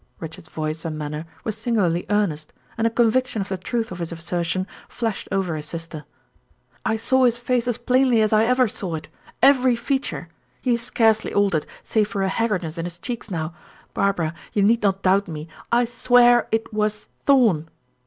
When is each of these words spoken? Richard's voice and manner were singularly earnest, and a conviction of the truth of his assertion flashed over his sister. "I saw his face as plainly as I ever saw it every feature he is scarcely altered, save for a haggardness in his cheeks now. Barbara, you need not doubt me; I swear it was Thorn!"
Richard's 0.19 0.49
voice 0.49 0.83
and 0.83 0.97
manner 0.97 1.27
were 1.43 1.51
singularly 1.51 2.07
earnest, 2.09 2.53
and 2.75 2.87
a 2.87 2.89
conviction 2.89 3.39
of 3.39 3.49
the 3.49 3.57
truth 3.59 3.91
of 3.91 3.99
his 3.99 4.11
assertion 4.11 4.65
flashed 4.89 5.27
over 5.31 5.55
his 5.55 5.67
sister. 5.67 6.05
"I 6.83 6.97
saw 6.97 7.23
his 7.25 7.37
face 7.37 7.67
as 7.67 7.77
plainly 7.77 8.19
as 8.23 8.33
I 8.33 8.45
ever 8.45 8.67
saw 8.67 8.95
it 8.95 9.09
every 9.43 9.75
feature 9.75 10.27
he 10.59 10.73
is 10.73 10.81
scarcely 10.81 11.31
altered, 11.35 11.67
save 11.83 12.07
for 12.07 12.23
a 12.23 12.29
haggardness 12.29 12.79
in 12.79 12.85
his 12.85 12.97
cheeks 12.97 13.29
now. 13.29 13.53
Barbara, 13.93 14.33
you 14.53 14.63
need 14.63 14.81
not 14.81 15.03
doubt 15.03 15.27
me; 15.27 15.47
I 15.71 15.85
swear 15.85 16.47
it 16.51 16.73
was 16.73 17.07
Thorn!" 17.27 17.69